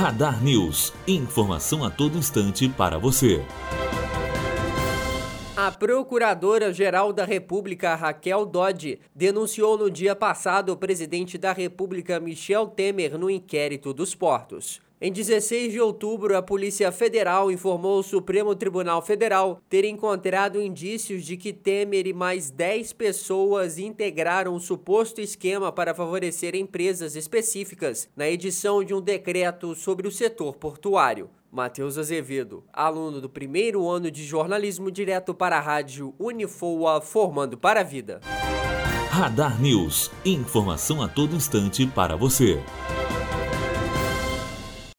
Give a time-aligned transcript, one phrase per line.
[0.00, 0.94] Radar News.
[1.06, 3.44] Informação a todo instante para você.
[5.54, 12.66] A Procuradora-Geral da República, Raquel Dodge, denunciou no dia passado o presidente da República, Michel
[12.68, 14.80] Temer, no inquérito dos portos.
[15.02, 21.24] Em 16 de outubro, a Polícia Federal informou ao Supremo Tribunal Federal ter encontrado indícios
[21.24, 28.10] de que Temer e mais 10 pessoas integraram um suposto esquema para favorecer empresas específicas
[28.14, 31.30] na edição de um decreto sobre o setor portuário.
[31.50, 37.80] Matheus Azevedo, aluno do primeiro ano de jornalismo direto para a rádio Unifoa, formando para
[37.80, 38.20] a vida.
[39.08, 40.10] Radar News.
[40.26, 42.62] Informação a todo instante para você.